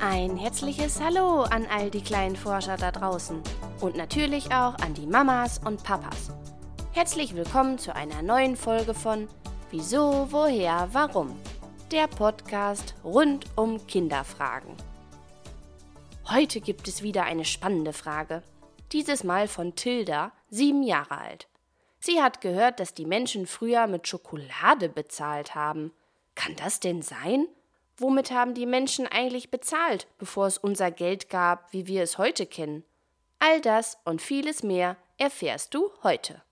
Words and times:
Ein 0.00 0.36
herzliches 0.36 1.00
Hallo 1.00 1.42
an 1.42 1.66
all 1.66 1.90
die 1.90 2.02
kleinen 2.02 2.36
Forscher 2.36 2.76
da 2.76 2.90
draußen 2.90 3.42
und 3.80 3.96
natürlich 3.96 4.46
auch 4.52 4.74
an 4.78 4.92
die 4.92 5.06
Mamas 5.06 5.58
und 5.64 5.82
Papas. 5.82 6.30
Herzlich 6.92 7.34
willkommen 7.34 7.78
zu 7.78 7.94
einer 7.94 8.20
neuen 8.20 8.56
Folge 8.56 8.92
von 8.92 9.26
Wieso, 9.70 10.28
woher, 10.30 10.90
warum? 10.92 11.40
Der 11.90 12.08
Podcast 12.08 12.94
rund 13.04 13.46
um 13.56 13.86
Kinderfragen. 13.86 14.74
Heute 16.28 16.60
gibt 16.60 16.88
es 16.88 17.02
wieder 17.02 17.24
eine 17.24 17.46
spannende 17.46 17.94
Frage. 17.94 18.42
Dieses 18.92 19.24
Mal 19.24 19.48
von 19.48 19.76
Tilda, 19.76 20.32
sieben 20.50 20.82
Jahre 20.82 21.18
alt. 21.18 21.48
Sie 22.00 22.20
hat 22.20 22.42
gehört, 22.42 22.80
dass 22.80 22.92
die 22.92 23.06
Menschen 23.06 23.46
früher 23.46 23.86
mit 23.86 24.06
Schokolade 24.06 24.90
bezahlt 24.90 25.54
haben. 25.54 25.92
Kann 26.34 26.54
das 26.56 26.80
denn 26.80 27.00
sein? 27.00 27.46
Womit 27.98 28.30
haben 28.30 28.54
die 28.54 28.66
Menschen 28.66 29.06
eigentlich 29.06 29.50
bezahlt, 29.50 30.06
bevor 30.18 30.46
es 30.46 30.58
unser 30.58 30.90
Geld 30.90 31.30
gab, 31.30 31.72
wie 31.72 31.86
wir 31.86 32.02
es 32.02 32.18
heute 32.18 32.44
kennen? 32.44 32.84
All 33.38 33.60
das 33.60 33.98
und 34.04 34.20
vieles 34.20 34.62
mehr 34.62 34.96
erfährst 35.16 35.74
du 35.74 35.90
heute. 36.02 36.42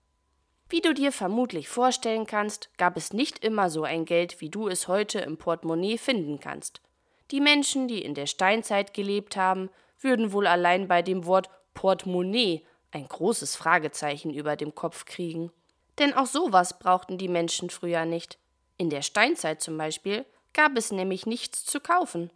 Wie 0.69 0.81
du 0.81 0.93
dir 0.93 1.11
vermutlich 1.11 1.69
vorstellen 1.69 2.25
kannst, 2.25 2.75
gab 2.77 2.97
es 2.97 3.13
nicht 3.13 3.43
immer 3.43 3.69
so 3.69 3.83
ein 3.83 4.05
Geld, 4.05 4.41
wie 4.41 4.49
du 4.49 4.67
es 4.67 4.87
heute 4.87 5.19
im 5.19 5.37
Portemonnaie 5.37 5.99
finden 5.99 6.39
kannst. 6.39 6.81
Die 7.29 7.41
Menschen, 7.41 7.87
die 7.87 8.01
in 8.01 8.15
der 8.15 8.25
Steinzeit 8.25 8.93
gelebt 8.93 9.37
haben, 9.37 9.69
würden 9.99 10.31
wohl 10.31 10.47
allein 10.47 10.87
bei 10.87 11.03
dem 11.03 11.25
Wort 11.25 11.49
Portemonnaie 11.75 12.65
ein 12.91 13.07
großes 13.07 13.55
Fragezeichen 13.55 14.33
über 14.33 14.55
dem 14.55 14.73
Kopf 14.73 15.05
kriegen. 15.05 15.51
Denn 15.99 16.13
auch 16.13 16.25
sowas 16.25 16.79
brauchten 16.79 17.17
die 17.17 17.27
Menschen 17.27 17.69
früher 17.69 18.05
nicht. 18.05 18.39
In 18.77 18.89
der 18.89 19.03
Steinzeit 19.03 19.61
zum 19.61 19.77
Beispiel 19.77 20.25
gab 20.55 20.75
es 20.77 20.91
nämlich 20.91 21.27
nichts 21.27 21.63
zu 21.65 21.79
kaufen. 21.79 22.31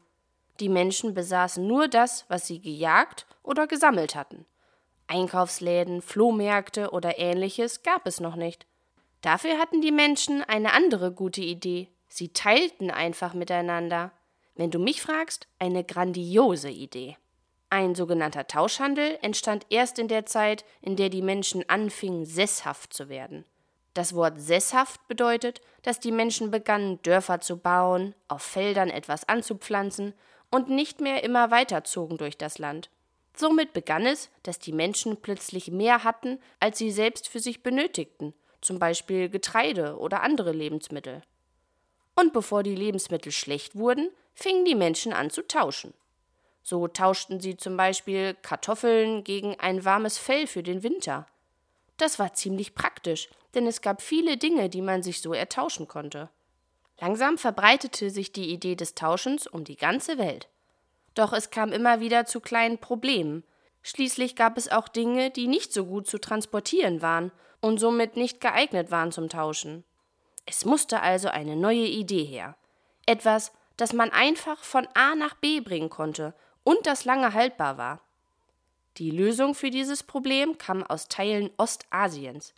Die 0.59 0.69
Menschen 0.69 1.15
besaßen 1.15 1.65
nur 1.65 1.87
das, 1.87 2.25
was 2.27 2.45
sie 2.45 2.61
gejagt 2.61 3.25
oder 3.41 3.65
gesammelt 3.65 4.13
hatten. 4.13 4.45
Einkaufsläden, 5.07 6.03
Flohmärkte 6.03 6.91
oder 6.91 7.17
ähnliches 7.17 7.81
gab 7.81 8.05
es 8.05 8.19
noch 8.19 8.35
nicht. 8.35 8.67
Dafür 9.21 9.57
hatten 9.57 9.81
die 9.81 9.91
Menschen 9.91 10.43
eine 10.43 10.73
andere 10.73 11.11
gute 11.11 11.41
Idee. 11.41 11.89
Sie 12.07 12.29
teilten 12.29 12.91
einfach 12.91 13.33
miteinander. 13.33 14.11
Wenn 14.55 14.69
du 14.69 14.79
mich 14.79 15.01
fragst, 15.01 15.47
eine 15.57 15.83
grandiose 15.83 16.69
Idee. 16.69 17.17
Ein 17.69 17.95
sogenannter 17.95 18.47
Tauschhandel 18.47 19.17
entstand 19.21 19.65
erst 19.69 19.97
in 19.97 20.07
der 20.07 20.25
Zeit, 20.25 20.65
in 20.81 20.95
der 20.95 21.09
die 21.09 21.21
Menschen 21.21 21.67
anfingen, 21.69 22.25
sesshaft 22.25 22.93
zu 22.93 23.09
werden. 23.09 23.45
Das 23.99 24.15
Wort 24.15 24.39
sesshaft 24.39 25.05
bedeutet, 25.09 25.59
dass 25.81 25.99
die 25.99 26.13
Menschen 26.13 26.51
begannen, 26.51 27.01
Dörfer 27.03 27.41
zu 27.41 27.57
bauen, 27.57 28.15
auf 28.29 28.41
Feldern 28.41 28.89
etwas 28.89 29.27
anzupflanzen 29.27 30.13
und 30.49 30.69
nicht 30.69 31.01
mehr 31.01 31.21
immer 31.25 31.51
weiterzogen 31.51 32.17
durch 32.17 32.37
das 32.37 32.59
Land. 32.59 32.89
Somit 33.35 33.73
begann 33.73 34.05
es, 34.05 34.29
dass 34.43 34.57
die 34.57 34.71
Menschen 34.71 35.17
plötzlich 35.17 35.69
mehr 35.69 36.05
hatten, 36.05 36.39
als 36.61 36.77
sie 36.77 36.91
selbst 36.91 37.27
für 37.27 37.41
sich 37.41 37.61
benötigten, 37.61 38.33
zum 38.61 38.79
Beispiel 38.79 39.27
Getreide 39.27 39.97
oder 39.97 40.21
andere 40.21 40.53
Lebensmittel. 40.53 41.21
Und 42.15 42.31
bevor 42.31 42.63
die 42.63 42.75
Lebensmittel 42.75 43.33
schlecht 43.33 43.75
wurden, 43.75 44.11
fingen 44.33 44.63
die 44.63 44.75
Menschen 44.75 45.11
an 45.11 45.29
zu 45.29 45.45
tauschen. 45.45 45.93
So 46.63 46.87
tauschten 46.87 47.41
sie 47.41 47.57
zum 47.57 47.75
Beispiel 47.75 48.33
Kartoffeln 48.43 49.25
gegen 49.25 49.59
ein 49.59 49.83
warmes 49.83 50.17
Fell 50.17 50.47
für 50.47 50.63
den 50.63 50.83
Winter 50.83 51.27
das 52.01 52.19
war 52.19 52.33
ziemlich 52.33 52.75
praktisch, 52.75 53.29
denn 53.55 53.67
es 53.67 53.81
gab 53.81 54.01
viele 54.01 54.37
Dinge, 54.37 54.69
die 54.69 54.81
man 54.81 55.03
sich 55.03 55.21
so 55.21 55.33
ertauschen 55.33 55.87
konnte. 55.87 56.29
Langsam 56.99 57.37
verbreitete 57.37 58.09
sich 58.09 58.31
die 58.31 58.51
Idee 58.51 58.75
des 58.75 58.95
Tauschens 58.95 59.47
um 59.47 59.63
die 59.63 59.77
ganze 59.77 60.17
Welt. 60.17 60.49
Doch 61.15 61.33
es 61.33 61.49
kam 61.49 61.71
immer 61.71 61.99
wieder 61.99 62.25
zu 62.25 62.39
kleinen 62.39 62.77
Problemen. 62.77 63.43
Schließlich 63.81 64.35
gab 64.35 64.57
es 64.57 64.69
auch 64.69 64.87
Dinge, 64.87 65.31
die 65.31 65.47
nicht 65.47 65.73
so 65.73 65.85
gut 65.85 66.07
zu 66.07 66.19
transportieren 66.19 67.01
waren 67.01 67.31
und 67.61 67.79
somit 67.79 68.15
nicht 68.17 68.41
geeignet 68.41 68.91
waren 68.91 69.11
zum 69.11 69.29
Tauschen. 69.29 69.83
Es 70.45 70.65
musste 70.65 71.01
also 71.01 71.29
eine 71.29 71.55
neue 71.55 71.85
Idee 71.85 72.23
her. 72.23 72.55
Etwas, 73.05 73.51
das 73.77 73.93
man 73.93 74.11
einfach 74.11 74.63
von 74.63 74.87
A 74.93 75.15
nach 75.15 75.35
B 75.35 75.61
bringen 75.61 75.89
konnte 75.89 76.33
und 76.63 76.85
das 76.85 77.05
lange 77.05 77.33
haltbar 77.33 77.77
war. 77.77 78.01
Die 78.99 79.11
Lösung 79.11 79.55
für 79.55 79.69
dieses 79.69 80.03
Problem 80.03 80.57
kam 80.57 80.83
aus 80.83 81.07
Teilen 81.07 81.51
Ostasiens. 81.55 82.53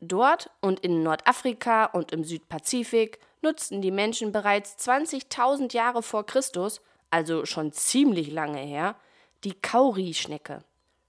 Dort 0.00 0.48
und 0.60 0.78
in 0.78 1.02
Nordafrika 1.02 1.86
und 1.86 2.12
im 2.12 2.22
Südpazifik 2.22 3.18
nutzten 3.40 3.82
die 3.82 3.90
Menschen 3.90 4.30
bereits 4.30 4.76
20.000 4.76 5.74
Jahre 5.74 6.04
vor 6.04 6.24
Christus, 6.24 6.80
also 7.10 7.46
schon 7.46 7.72
ziemlich 7.72 8.30
lange 8.30 8.60
her, 8.60 8.94
die 9.42 9.54
Kauri-Schnecke. 9.54 10.62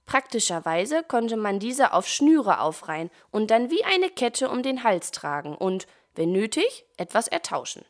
Praktischerweise 0.07 1.03
konnte 1.03 1.38
man 1.38 1.59
diese 1.59 1.94
auf 1.94 2.07
Schnüre 2.07 2.59
aufreihen 2.59 3.12
und 3.29 3.51
dann 3.51 3.69
wie 3.69 3.83
eine 3.83 4.09
Kette 4.09 4.50
um 4.50 4.63
den 4.63 4.83
Hals 4.83 5.12
tragen 5.12 5.56
und, 5.56 5.85
wenn 6.16 6.31
nötig, 6.31 6.85
etwas 6.97 7.28
ertauschen. 7.28 7.85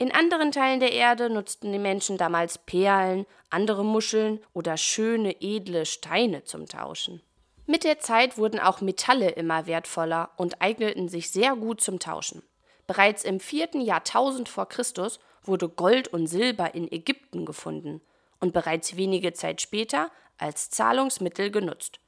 In 0.00 0.12
anderen 0.12 0.50
Teilen 0.50 0.80
der 0.80 0.92
Erde 0.92 1.28
nutzten 1.28 1.72
die 1.72 1.78
Menschen 1.78 2.16
damals 2.16 2.56
Perlen, 2.56 3.26
andere 3.50 3.84
Muscheln 3.84 4.40
oder 4.54 4.78
schöne, 4.78 5.42
edle 5.42 5.84
Steine 5.84 6.42
zum 6.42 6.64
Tauschen. 6.64 7.20
Mit 7.66 7.84
der 7.84 7.98
Zeit 7.98 8.38
wurden 8.38 8.60
auch 8.60 8.80
Metalle 8.80 9.28
immer 9.32 9.66
wertvoller 9.66 10.30
und 10.38 10.62
eigneten 10.62 11.10
sich 11.10 11.30
sehr 11.30 11.54
gut 11.54 11.82
zum 11.82 11.98
Tauschen. 11.98 12.42
Bereits 12.86 13.24
im 13.24 13.40
vierten 13.40 13.82
Jahrtausend 13.82 14.48
vor 14.48 14.70
Christus 14.70 15.20
wurde 15.42 15.68
Gold 15.68 16.08
und 16.08 16.28
Silber 16.28 16.74
in 16.74 16.90
Ägypten 16.90 17.44
gefunden 17.44 18.00
und 18.40 18.54
bereits 18.54 18.96
wenige 18.96 19.34
Zeit 19.34 19.60
später 19.60 20.10
als 20.38 20.70
Zahlungsmittel 20.70 21.50
genutzt. 21.50 22.00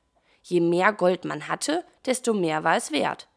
Je 0.42 0.60
mehr 0.60 0.94
Gold 0.94 1.26
man 1.26 1.46
hatte, 1.46 1.84
desto 2.06 2.32
mehr 2.32 2.64
war 2.64 2.78
es 2.78 2.90
wert. 2.90 3.28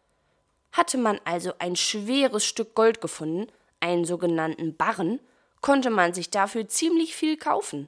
Hatte 0.71 0.97
man 0.97 1.19
also 1.25 1.51
ein 1.59 1.75
schweres 1.75 2.45
Stück 2.45 2.73
Gold 2.73 3.01
gefunden, 3.01 3.51
einen 3.79 4.05
sogenannten 4.05 4.75
Barren, 4.75 5.19
konnte 5.61 5.89
man 5.89 6.13
sich 6.13 6.29
dafür 6.29 6.67
ziemlich 6.67 7.15
viel 7.15 7.37
kaufen. 7.37 7.87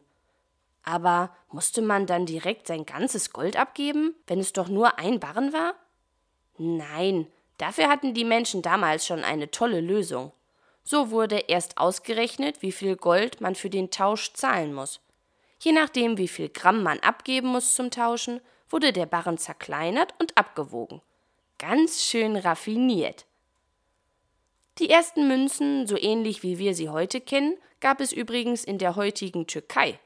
Aber 0.84 1.36
musste 1.52 1.82
man 1.82 2.06
dann 2.06 2.26
direkt 2.26 2.68
sein 2.68 2.86
ganzes 2.86 3.32
Gold 3.34 3.58
abgeben, 3.58 4.16
wenn 4.26 4.40
es 4.40 4.54
doch 4.54 4.68
nur 4.68 4.98
ein 4.98 5.20
Barren 5.20 5.54
war? 5.54 5.76
Nein, 6.58 7.28
dafür 7.58 7.90
hatten 7.90 8.14
die 8.14 8.24
Menschen 8.24 8.62
damals 8.62 9.06
schon 9.06 9.24
eine 9.24 9.52
tolle 9.52 9.82
Lösung. 9.82 10.32
So 10.84 11.12
wurde 11.12 11.38
erst 11.50 11.78
ausgerechnet, 11.78 12.62
wie 12.62 12.72
viel 12.72 12.96
Gold 12.96 13.42
man 13.42 13.54
für 13.54 13.70
den 13.70 13.92
Tausch 13.92 14.34
zahlen 14.34 14.74
muss. 14.74 15.02
Je 15.60 15.72
nachdem, 15.72 16.18
wie 16.18 16.28
viel 16.28 16.50
Gramm 16.50 16.82
man 16.82 17.00
abgeben 17.02 17.50
muss 17.50 17.76
zum 17.76 17.92
Tauschen, 17.92 18.42
wurde 18.70 18.94
der 18.94 19.06
Barren 19.06 19.38
zerkleinert 19.38 20.16
und 20.18 20.36
abgewogen. 20.36 21.02
Ganz 21.60 22.02
schön 22.02 22.38
raffiniert. 22.38 23.27
Die 24.80 24.92
ersten 24.92 25.28
Münzen, 25.28 25.88
so 25.88 25.98
ähnlich 25.98 26.44
wie 26.44 26.60
wir 26.60 26.76
sie 26.76 26.90
heute 26.90 27.20
kennen, 27.20 27.58
gab 27.80 28.00
es 28.00 28.12
übrigens 28.12 28.64
in 28.64 28.78
der 28.78 28.96
heutigen 28.96 29.48
Türkei. 29.48 30.00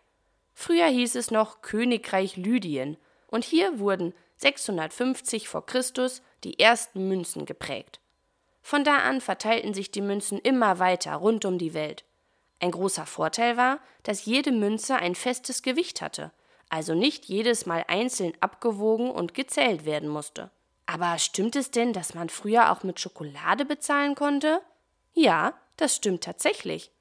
Früher 0.54 0.88
hieß 0.88 1.16
es 1.16 1.30
noch 1.30 1.62
Königreich 1.62 2.38
Lydien, 2.38 2.98
und 3.28 3.44
hier 3.44 3.80
wurden 3.80 4.14
650 4.38 5.50
vor 5.50 5.66
Christus 5.66 6.22
die 6.44 6.60
ersten 6.60 7.08
Münzen 7.08 7.46
geprägt. 7.46 8.00
Von 8.62 8.84
da 8.84 9.00
an 9.00 9.22
verteilten 9.22 9.74
sich 9.74 9.92
die 9.92 10.02
Münzen 10.02 10.40
immer 10.40 10.80
weiter 10.80 11.16
rund 11.16 11.46
um 11.46 11.58
die 11.58 11.74
Welt. 11.74 12.06
Ein 12.60 12.72
großer 12.72 13.06
Vorteil 13.06 13.58
war, 13.58 13.80
dass 14.04 14.26
jede 14.26 14.52
Münze 14.52 14.96
ein 14.96 15.16
festes 15.16 15.64
Gewicht 15.64 16.02
hatte, 16.02 16.32
also 16.70 16.94
nicht 16.94 17.26
jedes 17.26 17.66
Mal 17.66 17.84
einzeln 17.88 18.34
abgewogen 18.40 19.12
und 19.12 19.34
gezählt 19.34 19.84
werden 19.84 20.08
musste. 20.08 20.52
Aber 20.92 21.18
stimmt 21.20 21.56
es 21.56 21.72
denn, 21.72 21.94
dass 21.94 22.16
man 22.16 22.28
früher 22.28 22.70
auch 22.70 22.84
mit 22.84 23.00
Schokolade 23.00 23.64
bezahlen 23.64 24.14
konnte? 24.14 24.62
Ja, 25.14 25.54
das 25.78 25.96
stimmt 25.96 26.22
tatsächlich. 26.22 26.92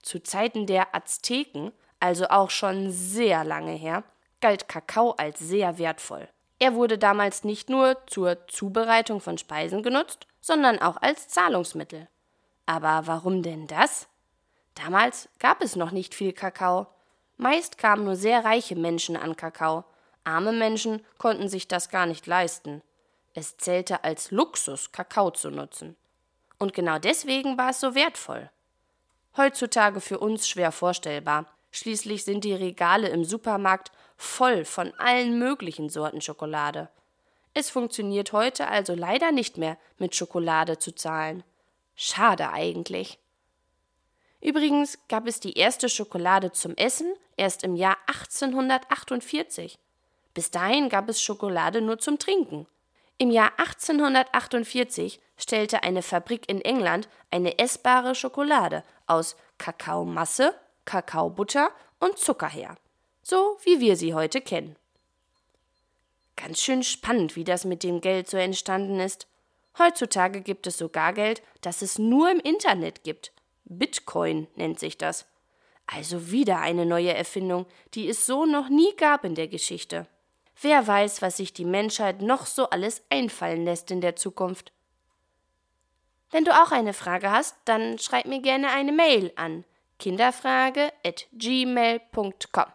Zu 0.00 0.22
Zeiten 0.22 0.66
der 0.66 0.94
Azteken, 0.94 1.70
also 2.00 2.28
auch 2.28 2.48
schon 2.48 2.90
sehr 2.90 3.44
lange 3.44 3.72
her, 3.72 4.02
galt 4.40 4.66
Kakao 4.66 5.10
als 5.18 5.40
sehr 5.40 5.76
wertvoll. 5.76 6.26
Er 6.58 6.74
wurde 6.74 6.96
damals 6.96 7.44
nicht 7.44 7.68
nur 7.68 7.98
zur 8.06 8.46
Zubereitung 8.48 9.20
von 9.20 9.36
Speisen 9.36 9.82
genutzt, 9.82 10.26
sondern 10.40 10.78
auch 10.78 10.96
als 11.02 11.28
Zahlungsmittel. 11.28 12.08
Aber 12.64 13.06
warum 13.06 13.42
denn 13.42 13.66
das? 13.66 14.08
Damals 14.74 15.28
gab 15.38 15.60
es 15.60 15.76
noch 15.76 15.90
nicht 15.90 16.14
viel 16.14 16.32
Kakao. 16.32 16.86
Meist 17.36 17.76
kamen 17.76 18.06
nur 18.06 18.16
sehr 18.16 18.42
reiche 18.42 18.74
Menschen 18.74 19.18
an 19.18 19.36
Kakao. 19.36 19.84
Arme 20.24 20.52
Menschen 20.52 21.04
konnten 21.18 21.50
sich 21.50 21.68
das 21.68 21.90
gar 21.90 22.06
nicht 22.06 22.26
leisten. 22.26 22.80
Es 23.34 23.56
zählte 23.56 24.04
als 24.04 24.30
Luxus, 24.30 24.92
Kakao 24.92 25.32
zu 25.32 25.50
nutzen. 25.50 25.96
Und 26.58 26.72
genau 26.72 26.98
deswegen 26.98 27.58
war 27.58 27.70
es 27.70 27.80
so 27.80 27.96
wertvoll. 27.96 28.48
Heutzutage 29.36 30.00
für 30.00 30.20
uns 30.20 30.48
schwer 30.48 30.70
vorstellbar. 30.70 31.46
Schließlich 31.72 32.24
sind 32.24 32.44
die 32.44 32.54
Regale 32.54 33.08
im 33.08 33.24
Supermarkt 33.24 33.90
voll 34.16 34.64
von 34.64 34.94
allen 34.94 35.38
möglichen 35.40 35.90
Sorten 35.90 36.20
Schokolade. 36.20 36.88
Es 37.52 37.70
funktioniert 37.70 38.32
heute 38.32 38.68
also 38.68 38.94
leider 38.94 39.32
nicht 39.32 39.58
mehr, 39.58 39.76
mit 39.98 40.14
Schokolade 40.14 40.78
zu 40.78 40.94
zahlen. 40.94 41.42
Schade 41.96 42.50
eigentlich. 42.50 43.18
Übrigens 44.40 44.98
gab 45.08 45.26
es 45.26 45.40
die 45.40 45.54
erste 45.58 45.88
Schokolade 45.88 46.52
zum 46.52 46.76
Essen 46.76 47.12
erst 47.36 47.64
im 47.64 47.74
Jahr 47.74 47.96
1848. 48.06 49.78
Bis 50.34 50.50
dahin 50.52 50.88
gab 50.88 51.08
es 51.08 51.20
Schokolade 51.20 51.80
nur 51.80 51.98
zum 51.98 52.18
Trinken. 52.18 52.66
Im 53.18 53.30
Jahr 53.30 53.52
1848 53.58 55.20
stellte 55.36 55.82
eine 55.82 56.02
Fabrik 56.02 56.48
in 56.48 56.60
England 56.60 57.08
eine 57.30 57.58
essbare 57.58 58.14
Schokolade 58.14 58.82
aus 59.06 59.36
Kakaomasse, 59.58 60.54
Kakaobutter 60.84 61.70
und 62.00 62.18
Zucker 62.18 62.48
her. 62.48 62.76
So 63.22 63.56
wie 63.62 63.80
wir 63.80 63.96
sie 63.96 64.14
heute 64.14 64.40
kennen. 64.40 64.76
Ganz 66.36 66.60
schön 66.60 66.82
spannend, 66.82 67.36
wie 67.36 67.44
das 67.44 67.64
mit 67.64 67.84
dem 67.84 68.00
Geld 68.00 68.28
so 68.28 68.36
entstanden 68.36 68.98
ist. 68.98 69.28
Heutzutage 69.78 70.40
gibt 70.40 70.66
es 70.66 70.76
sogar 70.76 71.12
Geld, 71.12 71.42
das 71.60 71.82
es 71.82 71.98
nur 71.98 72.30
im 72.30 72.40
Internet 72.40 73.04
gibt. 73.04 73.32
Bitcoin 73.64 74.48
nennt 74.56 74.78
sich 74.78 74.98
das. 74.98 75.26
Also 75.86 76.30
wieder 76.30 76.60
eine 76.60 76.86
neue 76.86 77.14
Erfindung, 77.14 77.66
die 77.94 78.08
es 78.08 78.26
so 78.26 78.46
noch 78.46 78.68
nie 78.68 78.94
gab 78.96 79.24
in 79.24 79.34
der 79.34 79.48
Geschichte. 79.48 80.06
Wer 80.60 80.86
weiß, 80.86 81.22
was 81.22 81.38
sich 81.38 81.52
die 81.52 81.64
Menschheit 81.64 82.22
noch 82.22 82.46
so 82.46 82.70
alles 82.70 83.02
einfallen 83.10 83.64
lässt 83.64 83.90
in 83.90 84.00
der 84.00 84.14
Zukunft. 84.16 84.72
Wenn 86.30 86.44
du 86.44 86.52
auch 86.52 86.70
eine 86.72 86.92
Frage 86.92 87.30
hast, 87.30 87.56
dann 87.64 87.98
schreib 87.98 88.26
mir 88.26 88.40
gerne 88.40 88.70
eine 88.70 88.92
Mail 88.92 89.32
an 89.36 89.64
kinderfrage@gmail.com. 89.98 92.66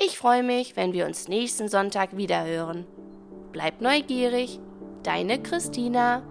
Ich 0.00 0.18
freue 0.18 0.42
mich, 0.42 0.76
wenn 0.76 0.92
wir 0.92 1.06
uns 1.06 1.28
nächsten 1.28 1.68
Sonntag 1.68 2.16
wieder 2.16 2.44
hören. 2.44 2.86
Bleib 3.52 3.80
neugierig, 3.80 4.60
deine 5.02 5.42
Christina. 5.42 6.22